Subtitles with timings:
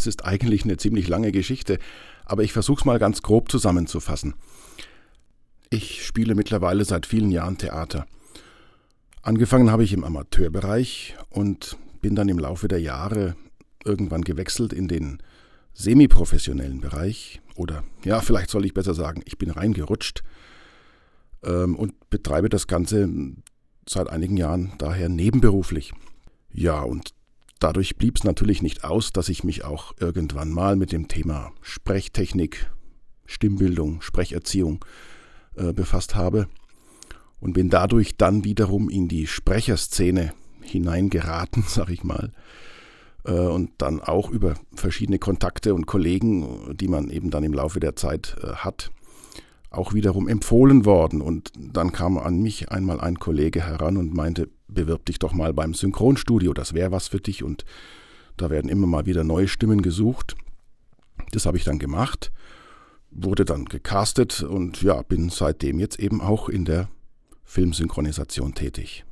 [0.00, 1.78] das ist eigentlich eine ziemlich lange Geschichte,
[2.24, 4.32] aber ich versuche es mal ganz grob zusammenzufassen.
[5.68, 8.06] Ich spiele mittlerweile seit vielen Jahren Theater.
[9.20, 13.36] Angefangen habe ich im Amateurbereich und bin dann im Laufe der Jahre
[13.84, 15.22] irgendwann gewechselt in den
[15.74, 20.22] semiprofessionellen Bereich oder ja, vielleicht soll ich besser sagen, ich bin reingerutscht
[21.44, 23.10] ähm, und betreibe das Ganze
[23.86, 25.92] seit einigen Jahren daher nebenberuflich.
[26.52, 27.10] Ja, und
[27.60, 31.52] dadurch blieb es natürlich nicht aus, dass ich mich auch irgendwann mal mit dem Thema
[31.62, 32.70] Sprechtechnik,
[33.26, 34.84] Stimmbildung, Sprecherziehung
[35.56, 36.48] äh, befasst habe
[37.38, 40.32] und bin dadurch dann wiederum in die Sprecherszene
[40.62, 42.32] hineingeraten, sag ich mal.
[43.24, 47.80] Äh, und dann auch über verschiedene Kontakte und Kollegen, die man eben dann im Laufe
[47.80, 48.90] der Zeit äh, hat,
[49.70, 51.20] auch wiederum empfohlen worden.
[51.20, 55.52] Und dann kam an mich einmal ein Kollege heran und meinte, bewirb dich doch mal
[55.52, 57.42] beim Synchronstudio, das wäre was für dich.
[57.42, 57.64] Und
[58.36, 60.36] da werden immer mal wieder neue Stimmen gesucht.
[61.32, 62.32] Das habe ich dann gemacht,
[63.10, 66.88] wurde dann gecastet und ja, bin seitdem jetzt eben auch in der
[67.44, 69.04] Filmsynchronisation tätig.